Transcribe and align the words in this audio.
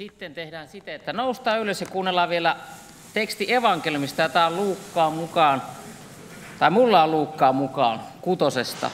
Sitten 0.00 0.34
tehdään 0.34 0.68
siten, 0.68 0.94
että 0.94 1.12
noustaan 1.12 1.60
ylös 1.60 1.80
ja 1.80 1.86
kuunnellaan 1.86 2.28
vielä 2.28 2.56
teksti 3.14 3.52
evankeliumista. 3.52 4.28
Tämä 4.28 4.46
on 4.46 4.56
Luukkaan 4.56 5.12
mukaan, 5.12 5.62
tai 6.58 6.70
mulla 6.70 7.02
on 7.02 7.10
Luukkaan 7.10 7.54
mukaan, 7.54 8.00
kutosesta. 8.20 8.90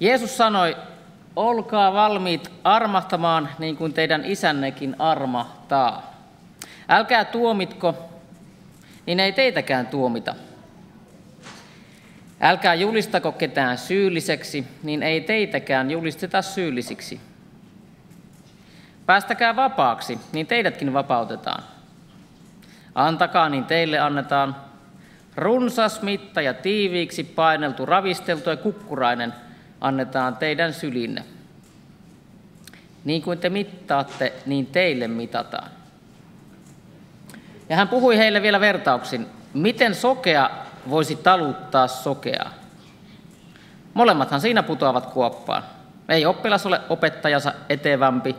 Jeesus 0.00 0.36
sanoi, 0.36 0.76
olkaa 1.36 1.92
valmiit 1.92 2.50
armahtamaan 2.64 3.48
niin 3.58 3.76
kuin 3.76 3.92
teidän 3.92 4.24
isännekin 4.24 4.96
armahtaa. 4.98 6.14
Älkää 6.88 7.24
tuomitko, 7.24 7.94
niin 9.06 9.20
ei 9.20 9.32
teitäkään 9.32 9.86
tuomita. 9.86 10.34
Älkää 12.40 12.74
julistako 12.74 13.32
ketään 13.32 13.78
syylliseksi, 13.78 14.66
niin 14.82 15.02
ei 15.02 15.20
teitäkään 15.20 15.90
julisteta 15.90 16.42
syyllisiksi. 16.42 17.20
Päästäkää 19.06 19.56
vapaaksi, 19.56 20.18
niin 20.32 20.46
teidätkin 20.46 20.92
vapautetaan. 20.92 21.62
Antakaa, 22.94 23.48
niin 23.48 23.64
teille 23.64 23.98
annetaan. 23.98 24.56
Runsas 25.36 26.02
mitta 26.02 26.40
ja 26.40 26.54
tiiviiksi 26.54 27.24
paineltu, 27.24 27.86
ravisteltu 27.86 28.50
ja 28.50 28.56
kukkurainen 28.56 29.34
annetaan 29.80 30.36
teidän 30.36 30.72
sylinne. 30.72 31.24
Niin 33.04 33.22
kuin 33.22 33.38
te 33.38 33.50
mittaatte, 33.50 34.32
niin 34.46 34.66
teille 34.66 35.08
mitataan. 35.08 35.70
Ja 37.68 37.76
hän 37.76 37.88
puhui 37.88 38.18
heille 38.18 38.42
vielä 38.42 38.60
vertauksin, 38.60 39.26
miten 39.54 39.94
sokea 39.94 40.50
voisi 40.90 41.16
taluttaa 41.16 41.88
sokeaa. 41.88 42.50
Molemmathan 43.94 44.40
siinä 44.40 44.62
putoavat 44.62 45.06
kuoppaan. 45.06 45.62
Ei 46.08 46.26
oppilas 46.26 46.66
ole 46.66 46.80
opettajansa 46.88 47.52
etevämpi, 47.68 48.36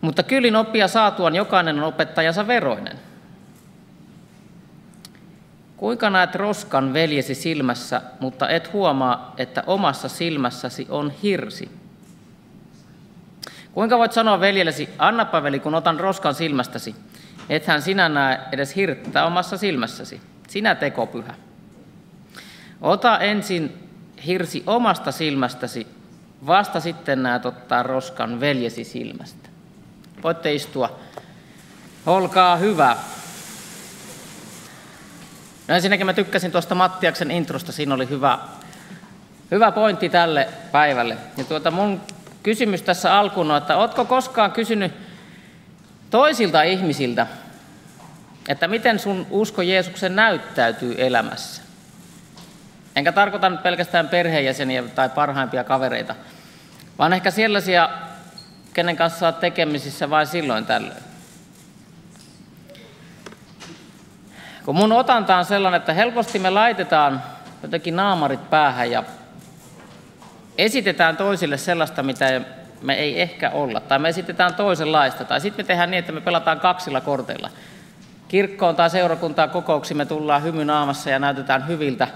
mutta 0.00 0.22
kyllin 0.22 0.56
oppia 0.56 0.88
saatuaan 0.88 1.34
jokainen 1.34 1.78
on 1.78 1.84
opettajansa 1.84 2.46
veroinen. 2.46 2.98
Kuinka 5.76 6.10
näet 6.10 6.34
roskan 6.34 6.92
veljesi 6.92 7.34
silmässä, 7.34 8.02
mutta 8.20 8.48
et 8.48 8.72
huomaa, 8.72 9.34
että 9.36 9.62
omassa 9.66 10.08
silmässäsi 10.08 10.86
on 10.90 11.10
hirsi? 11.22 11.70
Kuinka 13.72 13.98
voit 13.98 14.12
sanoa 14.12 14.40
veljellesi, 14.40 14.88
annapa 14.98 15.42
veli, 15.42 15.60
kun 15.60 15.74
otan 15.74 16.00
roskan 16.00 16.34
silmästäsi, 16.34 16.94
ethän 17.48 17.82
sinä 17.82 18.08
näe 18.08 18.40
edes 18.52 18.76
hirttä 18.76 19.24
omassa 19.24 19.56
silmässäsi? 19.56 20.20
Sinä 20.56 20.74
tekopyhä. 20.74 21.34
Ota 22.80 23.18
ensin 23.18 23.90
hirsi 24.26 24.62
omasta 24.66 25.12
silmästäsi, 25.12 25.86
vasta 26.46 26.80
sitten 26.80 27.22
näet 27.22 27.46
ottaa 27.46 27.82
roskan 27.82 28.40
veljesi 28.40 28.84
silmästä. 28.84 29.48
Voitte 30.22 30.54
istua. 30.54 30.98
Olkaa 32.06 32.56
hyvä. 32.56 32.96
No 35.68 35.74
ensinnäkin 35.74 36.06
mä 36.06 36.12
tykkäsin 36.12 36.52
tuosta 36.52 36.74
Mattiaksen 36.74 37.30
introsta, 37.30 37.72
siinä 37.72 37.94
oli 37.94 38.08
hyvä, 38.08 38.38
hyvä 39.50 39.72
pointti 39.72 40.08
tälle 40.08 40.48
päivälle. 40.72 41.16
Ja 41.36 41.44
tuota 41.44 41.70
mun 41.70 42.00
kysymys 42.42 42.82
tässä 42.82 43.18
alkuun 43.18 43.50
on, 43.50 43.56
että 43.56 43.76
ootko 43.76 44.04
koskaan 44.04 44.52
kysynyt 44.52 44.92
toisilta 46.10 46.62
ihmisiltä, 46.62 47.26
että 48.48 48.68
miten 48.68 48.98
sun 48.98 49.26
usko 49.30 49.62
Jeesuksen 49.62 50.16
näyttäytyy 50.16 50.94
elämässä. 50.98 51.62
Enkä 52.96 53.12
tarkoita 53.12 53.50
nyt 53.50 53.62
pelkästään 53.62 54.08
perheenjäseniä 54.08 54.82
tai 54.82 55.08
parhaimpia 55.08 55.64
kavereita, 55.64 56.14
vaan 56.98 57.12
ehkä 57.12 57.30
sellaisia, 57.30 57.88
kenen 58.74 58.96
kanssa 58.96 59.26
olet 59.26 59.40
tekemisissä 59.40 60.10
vain 60.10 60.26
silloin 60.26 60.66
tällöin. 60.66 61.06
Kun 64.64 64.76
mun 64.76 64.92
otanta 64.92 65.36
on 65.36 65.44
sellainen, 65.44 65.80
että 65.80 65.92
helposti 65.92 66.38
me 66.38 66.50
laitetaan 66.50 67.22
jotenkin 67.62 67.96
naamarit 67.96 68.50
päähän 68.50 68.90
ja 68.90 69.04
esitetään 70.58 71.16
toisille 71.16 71.56
sellaista, 71.56 72.02
mitä 72.02 72.40
me 72.82 72.94
ei 72.94 73.20
ehkä 73.20 73.50
olla, 73.50 73.80
tai 73.80 73.98
me 73.98 74.08
esitetään 74.08 74.54
toisenlaista, 74.54 75.24
tai 75.24 75.40
sitten 75.40 75.64
me 75.64 75.66
tehdään 75.66 75.90
niin, 75.90 75.98
että 75.98 76.12
me 76.12 76.20
pelataan 76.20 76.60
kaksilla 76.60 77.00
korteilla– 77.00 77.50
kirkkoon 78.28 78.76
tai 78.76 78.90
seurakuntaan 78.90 79.50
kokouksiin 79.50 79.96
me 79.96 80.06
tullaan 80.06 80.42
hymynaamassa 80.42 81.10
ja 81.10 81.18
näytetään 81.18 81.68
hyviltä, 81.68 82.08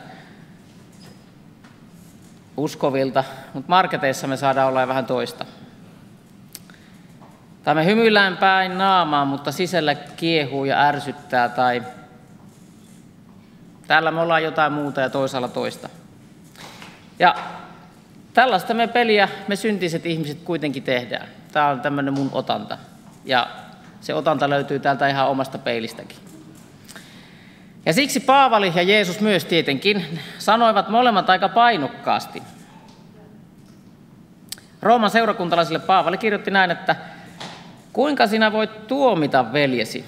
uskovilta, 2.57 3.25
mutta 3.55 3.69
marketeissa 3.69 4.27
me 4.27 4.37
saadaan 4.37 4.69
olla 4.69 4.89
vähän 4.89 5.07
toista. 5.07 5.45
Tai 7.65 7.75
me 7.75 7.85
hymyillään 7.85 8.37
päin 8.37 8.79
naamaan, 8.79 9.29
mutta 9.29 9.53
sisällä 9.53 9.95
kiehuu 9.95 10.65
ja 10.65 10.81
ärsyttää, 10.81 11.49
tai 11.49 11.83
täällä 13.87 14.11
me 14.11 14.21
ollaan 14.21 14.43
jotain 14.43 14.73
muuta 14.73 15.01
ja 15.01 15.11
toisaalla 15.11 15.49
toista. 15.49 15.89
Ja 17.19 17.35
tällaista 18.35 18.75
me 18.75 18.87
peliä, 18.87 19.29
me 19.49 19.57
syntiset 19.57 20.07
ihmiset 20.07 20.39
kuitenkin 20.45 20.83
tehdään. 20.83 21.29
Tämä 21.53 21.69
on 21.69 21.81
tämmöinen 21.81 22.15
mun 22.15 22.31
otanta. 22.33 22.79
Ja 23.25 23.49
se 24.01 24.15
otanta 24.15 24.51
löytyy 24.51 24.79
täältä 24.79 25.09
ihan 25.09 25.29
omasta 25.29 25.59
peilistäkin. 25.59 26.17
Ja 27.87 27.93
siksi 27.93 28.21
Paavali 28.21 28.73
ja 28.75 28.83
Jeesus 28.83 29.21
myös 29.21 29.45
tietenkin 29.45 30.19
sanoivat 30.39 30.89
molemmat 30.89 31.31
aika 31.31 31.49
painokkaasti. 31.49 32.43
Rooman 34.83 35.11
seurakuntalaisille 35.11 35.79
Paavali 35.79 36.19
kirjoitti 36.19 36.51
näin, 36.51 36.71
että 36.71 36.97
kuinka 37.93 38.27
sinä 38.27 38.53
voit 38.53 38.87
tuomita 38.87 39.53
veljesi? 39.53 40.05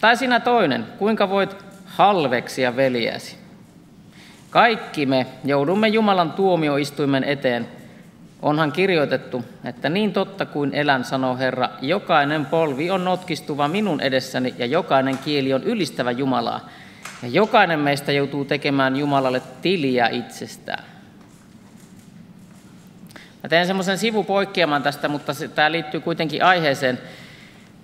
Tai 0.00 0.16
sinä 0.16 0.40
toinen, 0.40 0.86
kuinka 0.98 1.28
voit 1.28 1.56
halveksia 1.84 2.76
veljäsi? 2.76 3.38
Kaikki 4.50 5.06
me 5.06 5.26
joudumme 5.44 5.88
Jumalan 5.88 6.32
tuomioistuimen 6.32 7.24
eteen– 7.24 7.68
Onhan 8.42 8.72
kirjoitettu, 8.72 9.44
että 9.64 9.88
niin 9.88 10.12
totta 10.12 10.46
kuin 10.46 10.74
elän, 10.74 11.04
sanoo 11.04 11.36
Herra, 11.36 11.68
jokainen 11.82 12.46
polvi 12.46 12.90
on 12.90 13.04
notkistuva 13.04 13.68
minun 13.68 14.00
edessäni 14.00 14.54
ja 14.58 14.66
jokainen 14.66 15.18
kieli 15.18 15.54
on 15.54 15.62
ylistävä 15.64 16.10
Jumalaa. 16.10 16.68
Ja 17.22 17.28
jokainen 17.28 17.80
meistä 17.80 18.12
joutuu 18.12 18.44
tekemään 18.44 18.96
Jumalalle 18.96 19.42
tiliä 19.62 20.08
itsestään. 20.08 20.84
Mä 23.42 23.48
teen 23.48 23.66
semmoisen 23.66 23.98
sivupoikkeaman 23.98 24.82
tästä, 24.82 25.08
mutta 25.08 25.32
tämä 25.54 25.72
liittyy 25.72 26.00
kuitenkin 26.00 26.44
aiheeseen. 26.44 26.98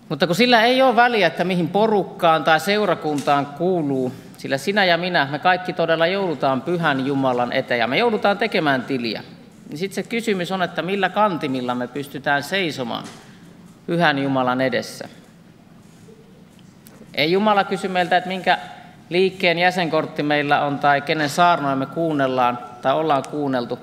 Mutta 0.08 0.26
kun 0.26 0.36
sillä 0.36 0.62
ei 0.62 0.82
ole 0.82 0.96
väliä, 0.96 1.26
että 1.26 1.44
mihin 1.44 1.68
porukkaan 1.68 2.44
tai 2.44 2.60
seurakuntaan 2.60 3.46
kuuluu, 3.46 4.12
sillä 4.38 4.58
sinä 4.58 4.84
ja 4.84 4.96
minä, 4.96 5.28
me 5.30 5.38
kaikki 5.38 5.72
todella 5.72 6.06
joudutaan 6.06 6.62
pyhän 6.62 7.06
Jumalan 7.06 7.52
eteen 7.52 7.80
ja 7.80 7.86
me 7.86 7.98
joudutaan 7.98 8.38
tekemään 8.38 8.82
tiliä 8.82 9.22
niin 9.68 9.78
sitten 9.78 10.04
se 10.04 10.10
kysymys 10.10 10.52
on, 10.52 10.62
että 10.62 10.82
millä 10.82 11.08
kantimilla 11.08 11.74
me 11.74 11.88
pystytään 11.88 12.42
seisomaan 12.42 13.04
pyhän 13.86 14.18
Jumalan 14.18 14.60
edessä. 14.60 15.08
Ei 17.14 17.32
Jumala 17.32 17.64
kysy 17.64 17.88
meiltä, 17.88 18.16
että 18.16 18.28
minkä 18.28 18.58
liikkeen 19.08 19.58
jäsenkortti 19.58 20.22
meillä 20.22 20.60
on 20.60 20.78
tai 20.78 21.00
kenen 21.00 21.28
saarnoja 21.28 21.76
me 21.76 21.86
kuunnellaan 21.86 22.58
tai 22.82 22.94
ollaan 22.94 23.22
kuunneltu. 23.30 23.78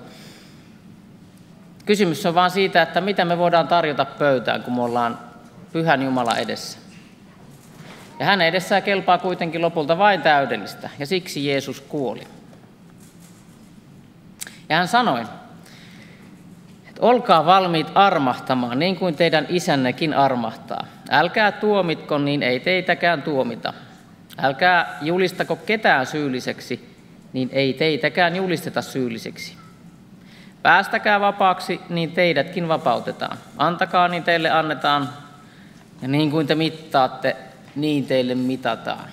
Kysymys 1.85 2.25
on 2.25 2.35
vaan 2.35 2.51
siitä, 2.51 2.81
että 2.81 3.01
mitä 3.01 3.25
me 3.25 3.37
voidaan 3.37 3.67
tarjota 3.67 4.05
pöytään, 4.05 4.63
kun 4.63 4.75
me 4.75 4.81
ollaan 4.81 5.19
pyhän 5.73 6.01
Jumala 6.01 6.37
edessä. 6.37 6.77
Ja 8.19 8.25
hänen 8.25 8.47
edessään 8.47 8.83
kelpaa 8.83 9.17
kuitenkin 9.17 9.61
lopulta 9.61 9.97
vain 9.97 10.21
täydellistä, 10.21 10.89
ja 10.99 11.05
siksi 11.05 11.47
Jeesus 11.47 11.81
kuoli. 11.81 12.27
Ja 14.69 14.75
hän 14.75 14.87
sanoi, 14.87 15.25
Olkaa 17.03 17.45
valmiit 17.45 17.87
armahtamaan, 17.95 18.79
niin 18.79 18.95
kuin 18.95 19.15
teidän 19.15 19.45
isännekin 19.49 20.13
armahtaa. 20.13 20.85
Älkää 21.09 21.51
tuomitko, 21.51 22.17
niin 22.17 22.43
ei 22.43 22.59
teitäkään 22.59 23.21
tuomita. 23.21 23.73
Älkää 24.37 24.97
julistako 25.01 25.55
ketään 25.55 26.05
syylliseksi, 26.05 26.97
niin 27.33 27.49
ei 27.51 27.73
teitäkään 27.73 28.35
julisteta 28.35 28.81
syylliseksi. 28.81 29.57
Päästäkää 30.61 31.19
vapaaksi, 31.19 31.81
niin 31.89 32.11
teidätkin 32.11 32.67
vapautetaan. 32.67 33.37
Antakaa, 33.57 34.07
niin 34.07 34.23
teille 34.23 34.49
annetaan. 34.49 35.09
Ja 36.01 36.07
niin 36.07 36.31
kuin 36.31 36.47
te 36.47 36.55
mittaatte, 36.55 37.35
niin 37.75 38.05
teille 38.05 38.35
mitataan. 38.35 39.09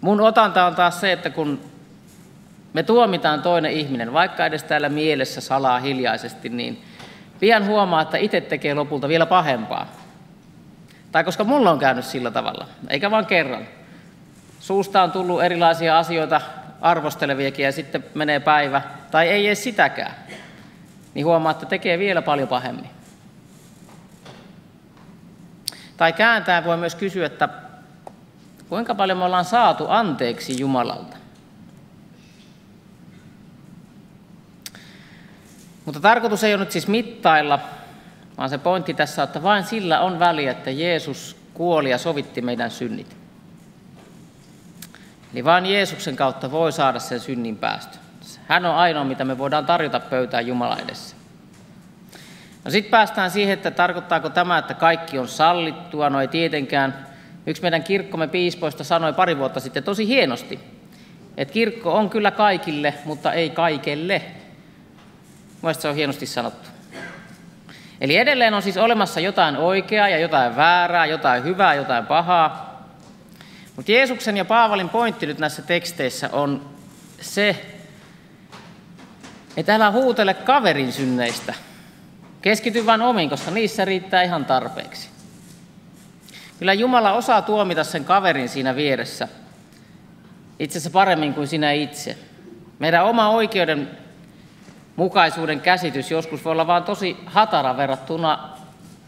Mun 0.00 0.20
otanta 0.20 0.66
on 0.66 0.74
taas 0.74 1.00
se, 1.00 1.12
että 1.12 1.30
kun 1.30 1.71
me 2.72 2.82
tuomitaan 2.82 3.42
toinen 3.42 3.72
ihminen, 3.72 4.12
vaikka 4.12 4.46
edes 4.46 4.62
täällä 4.62 4.88
mielessä 4.88 5.40
salaa 5.40 5.78
hiljaisesti, 5.78 6.48
niin 6.48 6.84
pian 7.40 7.66
huomaa, 7.66 8.02
että 8.02 8.18
itse 8.18 8.40
tekee 8.40 8.74
lopulta 8.74 9.08
vielä 9.08 9.26
pahempaa. 9.26 9.86
Tai 11.12 11.24
koska 11.24 11.44
mulla 11.44 11.70
on 11.70 11.78
käynyt 11.78 12.04
sillä 12.04 12.30
tavalla, 12.30 12.66
eikä 12.88 13.10
vain 13.10 13.26
kerran. 13.26 13.66
Suusta 14.60 15.02
on 15.02 15.12
tullut 15.12 15.42
erilaisia 15.42 15.98
asioita 15.98 16.40
arvosteleviakin 16.80 17.64
ja 17.64 17.72
sitten 17.72 18.04
menee 18.14 18.40
päivä, 18.40 18.82
tai 19.10 19.28
ei 19.28 19.46
edes 19.46 19.62
sitäkään, 19.62 20.14
niin 21.14 21.26
huomaa, 21.26 21.52
että 21.52 21.66
tekee 21.66 21.98
vielä 21.98 22.22
paljon 22.22 22.48
pahemmin. 22.48 22.90
Tai 25.96 26.12
kääntää 26.12 26.64
voi 26.64 26.76
myös 26.76 26.94
kysyä, 26.94 27.26
että 27.26 27.48
kuinka 28.68 28.94
paljon 28.94 29.18
me 29.18 29.24
ollaan 29.24 29.44
saatu 29.44 29.86
anteeksi 29.88 30.60
Jumalalta. 30.60 31.21
Mutta 35.84 36.00
tarkoitus 36.00 36.44
ei 36.44 36.54
ole 36.54 36.60
nyt 36.60 36.72
siis 36.72 36.88
mittailla, 36.88 37.58
vaan 38.38 38.48
se 38.48 38.58
pointti 38.58 38.94
tässä 38.94 39.22
on, 39.22 39.28
että 39.28 39.42
vain 39.42 39.64
sillä 39.64 40.00
on 40.00 40.18
väliä, 40.18 40.50
että 40.50 40.70
Jeesus 40.70 41.36
kuoli 41.54 41.90
ja 41.90 41.98
sovitti 41.98 42.42
meidän 42.42 42.70
synnit. 42.70 43.16
Eli 45.32 45.44
vain 45.44 45.66
Jeesuksen 45.66 46.16
kautta 46.16 46.50
voi 46.50 46.72
saada 46.72 46.98
sen 46.98 47.20
synnin 47.20 47.56
päästö. 47.56 47.98
Hän 48.48 48.66
on 48.66 48.74
ainoa, 48.74 49.04
mitä 49.04 49.24
me 49.24 49.38
voidaan 49.38 49.66
tarjota 49.66 50.00
pöytään 50.00 50.46
Jumala 50.46 50.76
edessä. 50.76 51.16
No 52.64 52.70
sitten 52.70 52.90
päästään 52.90 53.30
siihen, 53.30 53.52
että 53.52 53.70
tarkoittaako 53.70 54.30
tämä, 54.30 54.58
että 54.58 54.74
kaikki 54.74 55.18
on 55.18 55.28
sallittua. 55.28 56.10
No 56.10 56.20
ei 56.20 56.28
tietenkään. 56.28 57.06
Yksi 57.46 57.62
meidän 57.62 57.82
kirkkomme 57.82 58.28
piispoista 58.28 58.84
sanoi 58.84 59.12
pari 59.12 59.38
vuotta 59.38 59.60
sitten 59.60 59.84
tosi 59.84 60.06
hienosti, 60.06 60.60
että 61.36 61.52
kirkko 61.54 61.92
on 61.92 62.10
kyllä 62.10 62.30
kaikille, 62.30 62.94
mutta 63.04 63.32
ei 63.32 63.50
kaikelle. 63.50 64.22
Mielestäni 65.62 65.82
se 65.82 65.88
on 65.88 65.94
hienosti 65.94 66.26
sanottu. 66.26 66.68
Eli 68.00 68.16
edelleen 68.16 68.54
on 68.54 68.62
siis 68.62 68.76
olemassa 68.76 69.20
jotain 69.20 69.56
oikeaa 69.56 70.08
ja 70.08 70.18
jotain 70.18 70.56
väärää, 70.56 71.06
jotain 71.06 71.44
hyvää, 71.44 71.74
jotain 71.74 72.06
pahaa. 72.06 72.82
Mutta 73.76 73.92
Jeesuksen 73.92 74.36
ja 74.36 74.44
Paavalin 74.44 74.88
pointti 74.88 75.26
nyt 75.26 75.38
näissä 75.38 75.62
teksteissä 75.62 76.30
on 76.32 76.70
se, 77.20 77.66
että 79.56 79.74
älä 79.74 79.90
huutele 79.90 80.34
kaverin 80.34 80.92
synneistä. 80.92 81.54
Keskity 82.42 82.86
vain 82.86 83.02
omiin, 83.02 83.30
koska 83.30 83.50
niissä 83.50 83.84
riittää 83.84 84.22
ihan 84.22 84.44
tarpeeksi. 84.44 85.08
Kyllä 86.58 86.72
Jumala 86.72 87.12
osaa 87.12 87.42
tuomita 87.42 87.84
sen 87.84 88.04
kaverin 88.04 88.48
siinä 88.48 88.76
vieressä 88.76 89.28
itse 90.58 90.78
asiassa 90.78 90.90
paremmin 90.90 91.34
kuin 91.34 91.48
sinä 91.48 91.72
itse. 91.72 92.16
Meidän 92.78 93.04
oma 93.04 93.28
oikeuden 93.28 93.90
mukaisuuden 94.96 95.60
käsitys 95.60 96.10
joskus 96.10 96.44
voi 96.44 96.52
olla 96.52 96.66
vain 96.66 96.84
tosi 96.84 97.16
hatara 97.26 97.76
verrattuna 97.76 98.48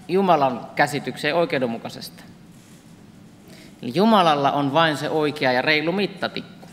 Jumalan 0.08 0.60
käsitykseen 0.74 1.34
oikeudenmukaisesta. 1.34 2.22
Eli 3.82 3.92
Jumalalla 3.94 4.52
on 4.52 4.72
vain 4.72 4.96
se 4.96 5.10
oikea 5.10 5.52
ja 5.52 5.62
reilu 5.62 5.92
mittatikku. 5.92 6.68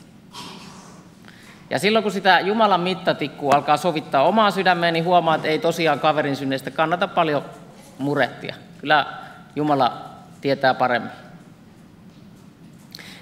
Ja 1.69 1.79
silloin 1.79 2.03
kun 2.03 2.11
sitä 2.11 2.39
Jumalan 2.39 2.81
mittatikkua 2.81 3.55
alkaa 3.55 3.77
sovittaa 3.77 4.23
omaa 4.23 4.51
sydämeen, 4.51 4.93
niin 4.93 5.05
huomaa, 5.05 5.35
että 5.35 5.47
ei 5.47 5.59
tosiaan 5.59 5.99
kaverin 5.99 6.35
synneistä 6.35 6.71
kannata 6.71 7.07
paljon 7.07 7.45
murettia. 7.97 8.55
Kyllä 8.77 9.05
Jumala 9.55 10.01
tietää 10.41 10.73
paremmin. 10.73 11.11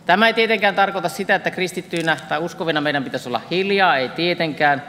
Tämä 0.06 0.28
ei 0.28 0.34
tietenkään 0.34 0.76
tarkoita 0.76 1.10
sitä, 1.10 1.36
että 1.36 1.52
kristittyinä 1.52 2.18
tai 2.30 2.40
uskovina 2.40 2.82
meidän 2.82 3.04
pitäisi 3.04 3.30
olla 3.30 3.42
hiljaa, 3.52 3.98
ei 3.98 4.10
tietenkään. 4.10 4.84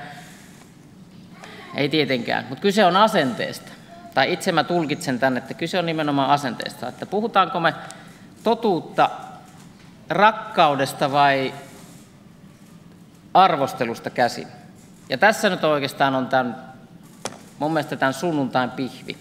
Ei 1.74 1.88
tietenkään, 1.88 2.46
mutta 2.48 2.62
kyse 2.62 2.84
on 2.84 2.96
asenteesta. 2.96 3.72
Tai 4.14 4.32
itse 4.32 4.52
mä 4.52 4.64
tulkitsen 4.64 5.18
tänne, 5.18 5.38
että 5.38 5.54
kyse 5.54 5.78
on 5.78 5.86
nimenomaan 5.86 6.30
asenteesta. 6.30 6.88
Että 6.88 7.06
puhutaanko 7.06 7.60
me 7.60 7.74
totuutta 8.44 9.10
rakkaudesta 10.08 11.12
vai 11.12 11.54
arvostelusta 13.34 14.10
käsin. 14.10 14.48
Ja 15.08 15.18
tässä 15.18 15.48
nyt 15.48 15.64
oikeastaan 15.64 16.14
on 16.14 16.26
tämän, 16.26 16.56
mun 17.58 17.72
mielestä 17.72 17.96
tämän 17.96 18.14
sunnuntain 18.14 18.70
pihvi. 18.70 19.16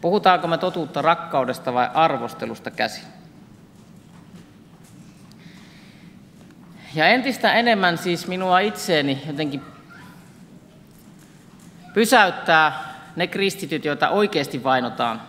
Puhutaanko 0.00 0.48
me 0.48 0.58
totuutta 0.58 1.02
rakkaudesta 1.02 1.74
vai 1.74 1.90
arvostelusta 1.94 2.70
käsin? 2.70 3.04
Ja 6.94 7.06
entistä 7.06 7.52
enemmän 7.52 7.98
siis 7.98 8.26
minua 8.26 8.60
itseeni 8.60 9.22
jotenkin 9.26 9.71
pysäyttää 11.94 12.92
ne 13.16 13.26
kristityt, 13.26 13.84
joita 13.84 14.08
oikeasti 14.08 14.64
vainotaan. 14.64 15.22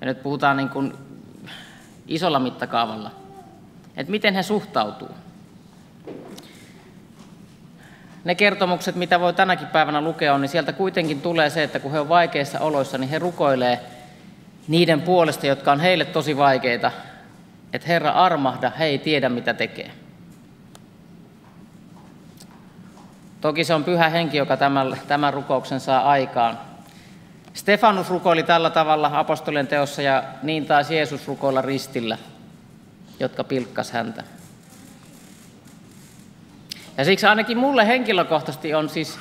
Ja 0.00 0.06
nyt 0.06 0.22
puhutaan 0.22 0.56
niin 0.56 0.68
kuin 0.68 0.94
isolla 2.08 2.38
mittakaavalla. 2.38 3.10
Että 3.96 4.10
miten 4.10 4.34
he 4.34 4.42
suhtautuu. 4.42 5.10
Ne 8.24 8.34
kertomukset, 8.34 8.96
mitä 8.96 9.20
voi 9.20 9.32
tänäkin 9.32 9.66
päivänä 9.66 10.00
lukea, 10.00 10.34
on, 10.34 10.40
niin 10.40 10.48
sieltä 10.48 10.72
kuitenkin 10.72 11.20
tulee 11.20 11.50
se, 11.50 11.62
että 11.62 11.80
kun 11.80 11.92
he 11.92 12.00
on 12.00 12.08
vaikeissa 12.08 12.60
oloissa, 12.60 12.98
niin 12.98 13.10
he 13.10 13.18
rukoilee 13.18 13.80
niiden 14.68 15.02
puolesta, 15.02 15.46
jotka 15.46 15.72
on 15.72 15.80
heille 15.80 16.04
tosi 16.04 16.36
vaikeita. 16.36 16.92
Että 17.72 17.88
Herra 17.88 18.10
armahda, 18.10 18.72
he 18.78 18.84
ei 18.84 18.98
tiedä 18.98 19.28
mitä 19.28 19.54
tekee. 19.54 19.90
Toki 23.40 23.64
se 23.64 23.74
on 23.74 23.84
pyhä 23.84 24.08
henki, 24.08 24.36
joka 24.36 24.56
tämän, 24.56 24.96
tämän 25.08 25.34
rukouksen 25.34 25.80
saa 25.80 26.10
aikaan. 26.10 26.58
Stefanus 27.54 28.10
rukoili 28.10 28.42
tällä 28.42 28.70
tavalla 28.70 29.10
apostolien 29.14 29.66
teossa 29.66 30.02
ja 30.02 30.22
niin 30.42 30.66
taas 30.66 30.90
Jeesus 30.90 31.28
rukoilla 31.28 31.62
ristillä, 31.62 32.18
jotka 33.20 33.44
pilkkas 33.44 33.90
häntä. 33.90 34.24
Ja 36.98 37.04
siksi 37.04 37.26
ainakin 37.26 37.58
mulle 37.58 37.86
henkilökohtaisesti 37.86 38.74
on 38.74 38.88
siis 38.88 39.18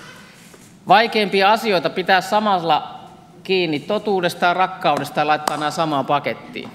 vaikeimpia 0.88 1.52
asioita 1.52 1.90
pitää 1.90 2.22
samalla 2.22 3.00
kiinni 3.44 3.80
totuudesta 3.80 4.46
ja 4.46 4.54
rakkaudesta 4.54 5.20
ja 5.20 5.28
laittaa 5.28 5.58
nämä 5.58 5.72
samaan 5.72 6.06
pakettiin. 6.06 6.70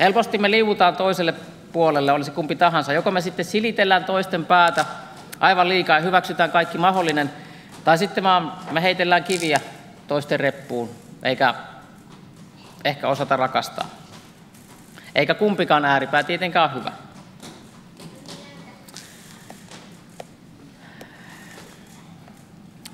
Helposti 0.00 0.38
me 0.38 0.50
liuutaan 0.50 0.96
toiselle 0.96 1.34
puolelle, 1.72 2.12
olisi 2.12 2.30
kumpi 2.30 2.56
tahansa. 2.56 2.92
Joko 2.92 3.10
me 3.10 3.20
sitten 3.20 3.44
silitellään 3.44 4.04
toisten 4.04 4.44
päätä 4.44 4.84
aivan 5.40 5.68
liikaa 5.68 5.96
ja 5.96 6.02
hyväksytään 6.02 6.50
kaikki 6.50 6.78
mahdollinen, 6.78 7.32
tai 7.84 7.98
sitten 7.98 8.24
me 8.70 8.82
heitellään 8.82 9.24
kiviä 9.24 9.60
toisten 10.08 10.40
reppuun, 10.40 10.90
eikä 11.22 11.54
ehkä 12.84 13.08
osata 13.08 13.36
rakastaa. 13.36 13.86
Eikä 15.14 15.34
kumpikaan 15.34 15.84
ääripää 15.84 16.22
tietenkään 16.22 16.70
ole 16.70 16.80
hyvä. 16.80 16.92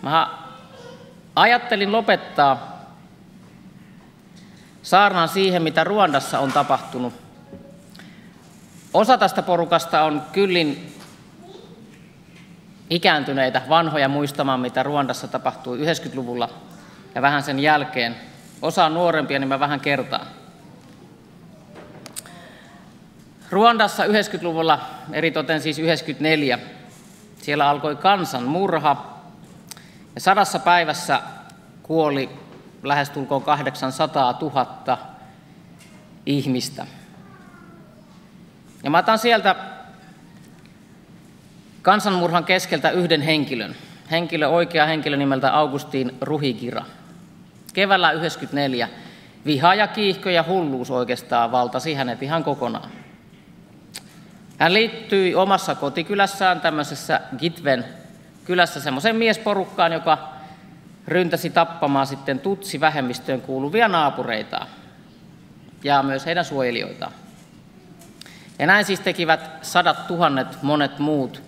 Mä 0.02 0.38
ajattelin 1.37 1.92
lopettaa 1.92 2.76
saarnaan 4.82 5.28
siihen, 5.28 5.62
mitä 5.62 5.85
Ruandassa 5.85 6.38
on 6.38 6.52
tapahtunut. 6.52 7.14
Osa 8.94 9.18
tästä 9.18 9.42
porukasta 9.42 10.02
on 10.02 10.23
kyllin 10.32 10.95
ikääntyneitä, 12.90 13.62
vanhoja 13.69 14.09
muistamaan, 14.09 14.61
mitä 14.61 14.83
Ruandassa 14.83 15.28
tapahtui 15.28 15.78
90-luvulla 15.78 16.49
ja 17.14 17.23
vähän 17.23 17.43
sen 17.43 17.61
jälkeen. 17.61 18.16
Osa 18.62 18.85
on 18.85 18.95
nuorempia, 18.95 19.38
niin 19.38 19.49
mä 19.49 19.61
vähän 19.61 19.81
kertaan. 19.81 20.26
Ruandassa 23.50 24.05
90-luvulla, 24.05 24.81
eritoten 25.12 25.61
siis 25.61 25.78
94, 25.78 26.59
siellä 27.38 27.69
alkoi 27.69 27.97
kansan 27.97 28.43
murha 28.43 29.21
ja 30.14 30.21
sadassa 30.21 30.59
päivässä 30.59 31.21
kuoli 31.83 32.31
lähestulkoon 32.83 33.43
800 33.43 34.38
000 34.40 34.99
ihmistä. 36.26 36.87
Ja 38.83 38.90
mä 38.90 38.99
otan 38.99 39.19
sieltä 39.19 39.57
kansanmurhan 41.87 42.45
keskeltä 42.45 42.90
yhden 42.90 43.23
henkilön. 43.23 43.76
Henkilö, 44.11 44.49
oikea 44.49 44.87
henkilö 44.87 45.16
nimeltä 45.16 45.57
Augustin 45.57 46.16
Ruhikira. 46.21 46.85
Keväällä 47.75 48.12
94 48.12 48.88
viha 49.45 49.75
ja 49.75 49.87
kiihkö 49.87 50.31
ja 50.31 50.45
hulluus 50.49 50.90
oikeastaan 50.90 51.52
valtasi 51.52 51.95
hänet 51.95 52.23
ihan 52.23 52.45
kokonaan. 52.45 52.90
Hän 54.59 54.75
liittyi 54.75 55.35
omassa 55.35 55.75
kotikylässään 55.75 56.61
tämmöisessä 56.61 57.21
Gitven 57.38 57.85
kylässä 58.45 58.81
semmoisen 58.81 59.16
miesporukkaan, 59.16 59.93
joka 59.93 60.28
ryntäsi 61.09 61.50
tappamaan 61.50 62.07
sitten 62.07 62.38
tutsi 62.38 62.81
vähemmistöön 62.81 63.40
kuuluvia 63.40 63.88
naapureita 63.88 64.66
ja 65.85 66.02
myös 66.02 66.26
heidän 66.26 66.45
suojelijoitaan. 66.45 67.12
Ja 68.59 68.66
näin 68.66 68.85
siis 68.85 69.00
tekivät 69.00 69.50
sadat 69.62 70.07
tuhannet 70.07 70.62
monet 70.62 70.99
muut 70.99 71.47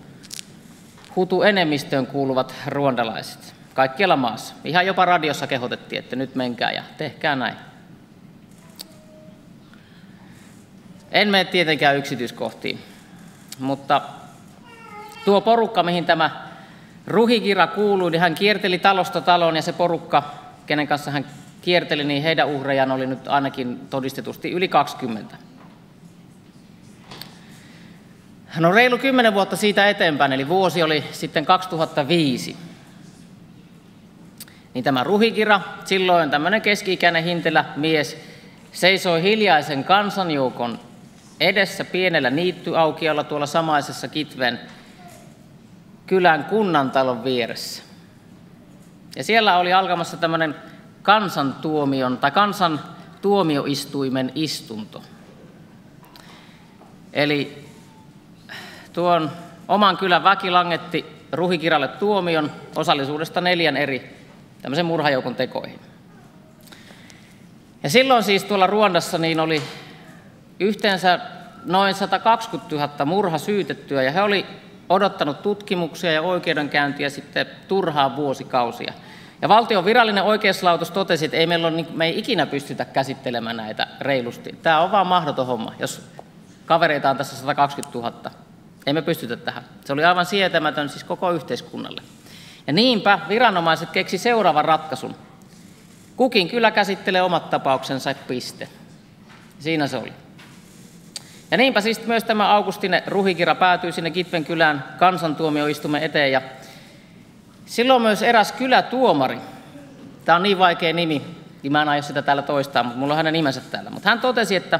hutu 1.15 1.41
enemmistöön 1.41 2.07
kuuluvat 2.07 2.55
ruondalaiset 2.67 3.55
kaikkialla 3.73 4.15
maassa. 4.15 4.55
Ihan 4.63 4.85
jopa 4.85 5.05
radiossa 5.05 5.47
kehotettiin, 5.47 5.99
että 5.99 6.15
nyt 6.15 6.35
menkää 6.35 6.71
ja 6.71 6.83
tehkää 6.97 7.35
näin. 7.35 7.55
En 11.11 11.27
mene 11.27 11.45
tietenkään 11.45 11.97
yksityiskohtiin. 11.97 12.79
Mutta 13.59 14.01
tuo 15.25 15.41
porukka, 15.41 15.83
mihin 15.83 16.05
tämä 16.05 16.49
Ruhikira 17.07 17.67
kuului, 17.67 18.11
niin 18.11 18.21
hän 18.21 18.35
kierteli 18.35 18.79
talosta 18.79 19.21
taloon 19.21 19.55
ja 19.55 19.61
se 19.61 19.73
porukka, 19.73 20.23
kenen 20.65 20.87
kanssa 20.87 21.11
hän 21.11 21.25
kierteli, 21.61 22.03
niin 22.03 22.23
heidän 22.23 22.47
uhrejaan 22.47 22.91
oli 22.91 23.07
nyt 23.07 23.27
ainakin 23.27 23.79
todistetusti 23.89 24.51
yli 24.51 24.67
20. 24.67 25.35
No 28.57 28.71
reilu 28.71 28.97
kymmenen 28.97 29.33
vuotta 29.33 29.55
siitä 29.55 29.89
eteenpäin, 29.89 30.33
eli 30.33 30.47
vuosi 30.47 30.83
oli 30.83 31.03
sitten 31.11 31.45
2005. 31.45 32.57
Niin 34.73 34.83
tämä 34.83 35.03
Ruhikira, 35.03 35.61
silloin 35.85 36.29
tämmöinen 36.29 36.61
keski-ikäinen 36.61 37.23
hintelä 37.23 37.65
mies, 37.75 38.17
seisoi 38.71 39.21
hiljaisen 39.21 39.83
kansanjoukon 39.83 40.79
edessä 41.39 41.85
pienellä 41.85 42.29
niittyaukiolla 42.29 43.23
tuolla 43.23 43.45
samaisessa 43.45 44.07
Kitven 44.07 44.59
kylän 46.07 46.45
kunnantalon 46.45 47.23
vieressä. 47.23 47.83
Ja 49.15 49.23
siellä 49.23 49.57
oli 49.57 49.73
alkamassa 49.73 50.17
tämmöinen 50.17 50.55
kansantuomion 51.01 52.17
tai 52.17 52.31
kansan 52.31 52.79
tuomioistuimen 53.21 54.31
istunto. 54.35 55.03
Eli 57.13 57.68
tuon 58.93 59.31
oman 59.67 59.97
kylän 59.97 60.23
väki 60.23 60.51
langetti 60.51 61.05
Ruhikiralle 61.31 61.87
tuomion 61.87 62.51
osallisuudesta 62.75 63.41
neljän 63.41 63.77
eri 63.77 64.17
tämmöisen 64.61 64.85
murhajoukon 64.85 65.35
tekoihin. 65.35 65.79
Ja 67.83 67.89
silloin 67.89 68.23
siis 68.23 68.43
tuolla 68.43 68.67
Ruondassa 68.67 69.17
niin 69.17 69.39
oli 69.39 69.61
yhteensä 70.59 71.19
noin 71.65 71.93
120 71.93 72.75
000 72.75 73.05
murhasyytettyä 73.05 74.03
ja 74.03 74.11
he 74.11 74.21
oli 74.21 74.45
odottanut 74.89 75.41
tutkimuksia 75.41 76.11
ja 76.11 76.21
oikeudenkäyntiä 76.21 77.09
sitten 77.09 77.45
turhaa 77.67 78.15
vuosikausia. 78.15 78.93
Ja 79.41 79.49
valtion 79.49 79.85
virallinen 79.85 80.23
oikeuslautus 80.23 80.91
totesi, 80.91 81.25
että 81.25 81.37
ei 81.37 81.47
meillä 81.47 81.67
ole, 81.67 81.85
me 81.93 82.05
ei 82.05 82.19
ikinä 82.19 82.45
pystytä 82.45 82.85
käsittelemään 82.85 83.57
näitä 83.57 83.87
reilusti. 84.01 84.59
Tämä 84.63 84.79
on 84.79 84.91
vaan 84.91 85.07
mahdoton 85.07 85.47
homma, 85.47 85.73
jos 85.79 86.09
kavereita 86.65 87.09
on 87.09 87.17
tässä 87.17 87.35
120 87.35 87.99
000. 87.99 88.48
Ei 88.89 88.93
me 88.93 89.01
pystytä 89.01 89.35
tähän. 89.35 89.63
Se 89.85 89.93
oli 89.93 90.05
aivan 90.05 90.25
sietämätön 90.25 90.89
siis 90.89 91.03
koko 91.03 91.31
yhteiskunnalle. 91.31 92.01
Ja 92.67 92.73
niinpä 92.73 93.19
viranomaiset 93.29 93.89
keksi 93.89 94.17
seuraavan 94.17 94.65
ratkaisun. 94.65 95.15
Kukin 96.15 96.49
kyllä 96.49 96.71
käsittelee 96.71 97.21
omat 97.21 97.49
tapauksensa, 97.49 98.15
piste. 98.27 98.67
Siinä 99.59 99.87
se 99.87 99.97
oli. 99.97 100.13
Ja 101.51 101.57
niinpä 101.57 101.81
siis 101.81 102.07
myös 102.07 102.23
tämä 102.23 102.53
Augustine 102.53 103.03
Ruhikira 103.07 103.55
päätyi 103.55 103.91
sinne 103.91 104.11
Kitven 104.11 104.45
kylän 104.45 104.83
kansantuomioistuimen 104.99 106.03
eteen. 106.03 106.31
Ja 106.31 106.41
silloin 107.65 108.01
myös 108.01 108.21
eräs 108.21 108.51
kylätuomari, 108.51 109.39
tämä 110.25 110.35
on 110.35 110.43
niin 110.43 110.59
vaikea 110.59 110.93
nimi, 110.93 111.21
niin 111.63 111.71
mä 111.71 111.81
en 111.81 111.89
aio 111.89 112.01
sitä 112.01 112.21
täällä 112.21 112.41
toistaa, 112.41 112.83
mutta 112.83 112.99
mulla 112.99 113.13
on 113.13 113.17
hänen 113.17 113.33
nimensä 113.33 113.61
täällä. 113.61 113.89
Mutta 113.89 114.09
hän 114.09 114.19
totesi, 114.19 114.55
että 114.55 114.79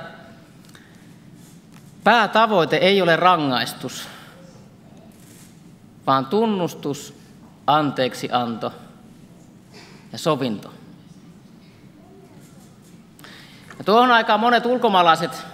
päätavoite 2.10 2.78
ei 2.78 3.01
ole 3.01 3.16
rangaistus, 3.16 4.08
vaan 6.08 6.25
tunnustus, 6.25 7.13
anteeksianto 7.68 8.74
ja 10.12 10.18
sovinto. 10.18 10.74
Ja 13.78 13.84
tuohon 13.86 14.12
aikaan 14.12 14.39
monet 14.39 14.66
ulkomaalaiset 14.66 15.46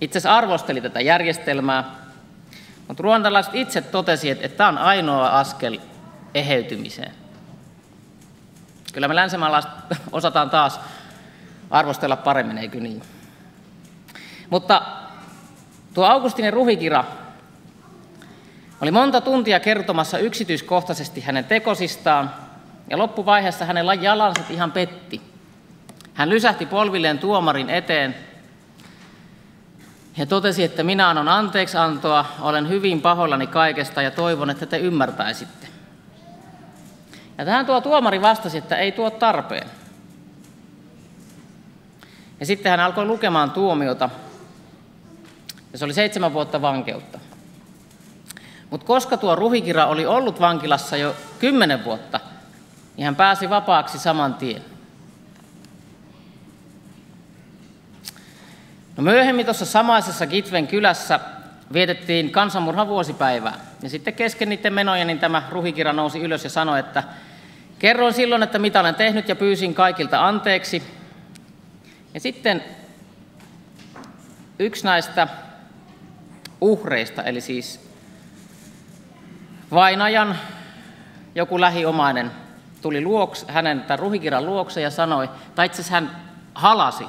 itse 0.00 0.18
asiassa 0.18 0.36
arvosteli 0.36 0.80
tätä 0.80 1.00
järjestelmää, 1.00 1.84
mutta 2.88 3.02
ruandalaiset 3.02 3.54
itse 3.54 3.80
totesi, 3.80 4.30
että, 4.30 4.46
että 4.46 4.56
tämä 4.56 4.68
on 4.68 4.78
ainoa 4.78 5.28
askel 5.28 5.78
eheytymiseen. 6.34 7.14
Kyllä 8.92 9.08
me 9.08 9.14
länsimaalaiset 9.14 9.70
osataan 10.12 10.50
taas 10.50 10.80
arvostella 11.70 12.16
paremmin, 12.16 12.58
eikö 12.58 12.80
niin? 12.80 13.02
Mutta 14.50 15.05
tuo 15.96 16.04
Augustinen 16.04 16.52
Ruhikira 16.52 17.04
oli 18.80 18.90
monta 18.90 19.20
tuntia 19.20 19.60
kertomassa 19.60 20.18
yksityiskohtaisesti 20.18 21.20
hänen 21.20 21.44
tekosistaan, 21.44 22.30
ja 22.90 22.98
loppuvaiheessa 22.98 23.64
hänellä 23.64 23.94
jalansa 23.94 24.40
ihan 24.50 24.72
petti. 24.72 25.20
Hän 26.14 26.30
lysähti 26.30 26.66
polvilleen 26.66 27.18
tuomarin 27.18 27.70
eteen 27.70 28.14
ja 30.16 30.26
totesi, 30.26 30.64
että 30.64 30.82
minä 30.82 31.08
annan 31.08 31.28
anteeksiantoa, 31.28 32.24
olen 32.40 32.68
hyvin 32.68 33.00
pahoillani 33.00 33.46
kaikesta 33.46 34.02
ja 34.02 34.10
toivon, 34.10 34.50
että 34.50 34.66
te 34.66 34.78
ymmärtäisitte. 34.78 35.66
Ja 37.38 37.44
tähän 37.44 37.66
tuo 37.66 37.80
tuomari 37.80 38.22
vastasi, 38.22 38.58
että 38.58 38.76
ei 38.76 38.92
tuo 38.92 39.10
tarpeen. 39.10 39.70
Ja 42.40 42.46
sitten 42.46 42.70
hän 42.70 42.80
alkoi 42.80 43.04
lukemaan 43.04 43.50
tuomiota, 43.50 44.10
ja 45.76 45.78
se 45.78 45.84
oli 45.84 45.94
seitsemän 45.94 46.32
vuotta 46.32 46.62
vankeutta. 46.62 47.18
Mutta 48.70 48.86
koska 48.86 49.16
tuo 49.16 49.36
Ruhikira 49.36 49.86
oli 49.86 50.06
ollut 50.06 50.40
vankilassa 50.40 50.96
jo 50.96 51.16
kymmenen 51.38 51.84
vuotta, 51.84 52.20
niin 52.96 53.04
hän 53.04 53.16
pääsi 53.16 53.50
vapaaksi 53.50 53.98
saman 53.98 54.34
tien. 54.34 54.64
No 58.96 59.02
myöhemmin 59.02 59.46
tuossa 59.46 59.64
samaisessa 59.64 60.26
Kitven 60.26 60.66
kylässä 60.66 61.20
vietettiin 61.72 62.30
kansanmurhan 62.30 62.88
vuosipäivää. 62.88 63.54
Ja 63.82 63.90
sitten 63.90 64.14
kesken 64.14 64.48
niiden 64.48 64.74
menojen 64.74 65.06
niin 65.06 65.18
tämä 65.18 65.42
ruhikira 65.50 65.92
nousi 65.92 66.20
ylös 66.20 66.44
ja 66.44 66.50
sanoi, 66.50 66.80
että 66.80 67.02
kerroin 67.78 68.14
silloin, 68.14 68.42
että 68.42 68.58
mitä 68.58 68.80
olen 68.80 68.94
tehnyt 68.94 69.28
ja 69.28 69.36
pyysin 69.36 69.74
kaikilta 69.74 70.26
anteeksi. 70.26 70.82
Ja 72.14 72.20
sitten 72.20 72.64
yksi 74.58 74.84
näistä 74.84 75.28
uhreista, 76.60 77.22
eli 77.22 77.40
siis 77.40 77.90
vainajan 79.70 80.38
joku 81.34 81.60
lähiomainen 81.60 82.30
tuli 82.82 83.04
luokse, 83.04 83.52
hänen 83.52 83.80
tämän 83.80 83.98
ruhikiran 83.98 84.46
luokse 84.46 84.80
ja 84.80 84.90
sanoi, 84.90 85.28
tai 85.54 85.66
itse 85.66 85.82
asiassa 85.82 85.94
hän 85.94 86.10
halasi 86.54 87.04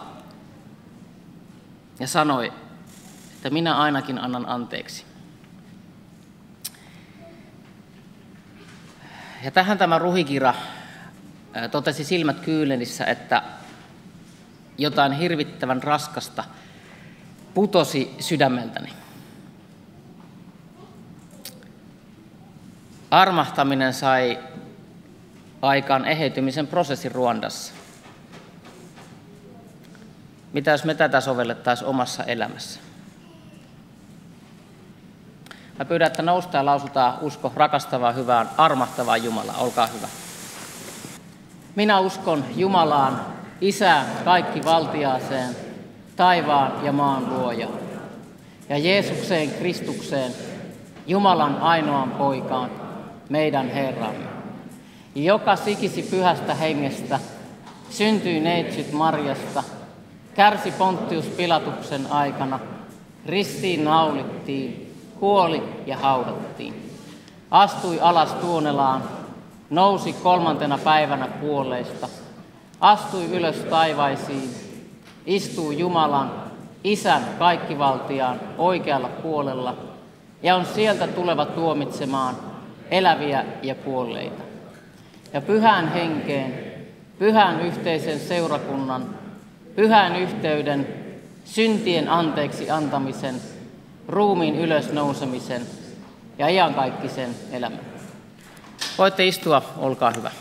ja 1.99 2.07
sanoi, 2.07 2.53
että 3.35 3.49
minä 3.49 3.77
ainakin 3.77 4.19
annan 4.19 4.49
anteeksi. 4.49 5.05
Ja 9.43 9.51
tähän 9.51 9.77
tämä 9.77 9.99
ruhikira 9.99 10.53
totesi 11.71 12.03
silmät 12.03 12.39
kyylenissä, 12.39 13.05
että 13.05 13.43
jotain 14.77 15.11
hirvittävän 15.11 15.83
raskasta 15.83 16.43
putosi 17.53 18.15
sydämeltäni. 18.19 18.89
Armahtaminen 23.11 23.93
sai 23.93 24.39
aikaan 25.61 26.05
eheytymisen 26.05 26.67
prosessin 26.67 27.11
Ruandassa. 27.11 27.73
Mitä 30.53 30.71
jos 30.71 30.83
me 30.83 30.95
tätä 30.95 31.21
sovellettaisiin 31.21 31.87
omassa 31.87 32.23
elämässä? 32.23 32.79
Mä 35.79 35.85
pyydän, 35.85 36.07
että 36.07 36.21
noustaan 36.21 36.59
ja 36.59 36.65
lausutaan 36.65 37.17
usko 37.21 37.53
rakastavaa, 37.55 38.11
hyvään, 38.11 38.49
armahtavaa 38.57 39.17
Jumalaa. 39.17 39.57
Olkaa 39.57 39.87
hyvä. 39.87 40.07
Minä 41.75 41.99
uskon 41.99 42.45
Jumalaan, 42.55 43.21
Isään 43.61 44.05
kaikki 44.25 44.65
valtiaaseen, 44.65 45.55
taivaan 46.15 46.85
ja 46.85 46.91
maan 46.91 47.29
luojaan. 47.29 47.79
Ja 48.69 48.77
Jeesukseen 48.77 49.51
Kristukseen, 49.51 50.31
Jumalan 51.07 51.57
ainoan 51.57 52.11
poikaan, 52.11 52.86
meidän 53.29 53.69
Herramme, 53.69 54.25
joka 55.15 55.55
sikisi 55.55 56.01
pyhästä 56.01 56.53
hengestä, 56.53 57.19
syntyi 57.89 58.39
neitsyt 58.39 58.91
Marjasta– 58.91 59.63
kärsi 60.37 60.71
Pontius 60.71 61.25
Pilatuksen 61.25 62.11
aikana, 62.11 62.59
ristiin 63.25 63.83
naulittiin, 63.83 64.93
kuoli 65.19 65.63
ja 65.85 65.97
haudattiin. 65.97 66.91
Astui 67.51 67.99
alas 67.99 68.33
tuonelaan, 68.33 69.03
nousi 69.69 70.13
kolmantena 70.13 70.77
päivänä 70.77 71.27
kuolleista, 71.27 72.07
astui 72.79 73.25
ylös 73.25 73.55
taivaisiin, 73.55 74.49
istuu 75.25 75.71
Jumalan, 75.71 76.31
Isän 76.83 77.23
kaikkivaltiaan 77.39 78.39
oikealla 78.57 79.09
puolella 79.09 79.75
ja 80.43 80.55
on 80.55 80.65
sieltä 80.65 81.07
tuleva 81.07 81.45
tuomitsemaan 81.45 82.35
eläviä 82.91 83.45
ja 83.63 83.75
kuolleita. 83.75 84.43
Ja 85.33 85.41
pyhän 85.41 85.93
henkeen, 85.93 86.53
pyhän 87.19 87.61
yhteisen 87.61 88.19
seurakunnan, 88.19 89.15
pyhän 89.75 90.15
yhteyden, 90.15 90.87
syntien 91.45 92.09
anteeksi 92.09 92.69
antamisen, 92.69 93.35
ruumiin 94.07 94.55
ylösnousemisen 94.55 95.61
ja 96.37 96.47
iankaikkisen 96.47 97.29
elämän. 97.51 97.79
Voitte 98.97 99.25
istua, 99.25 99.61
olkaa 99.77 100.11
hyvä. 100.11 100.31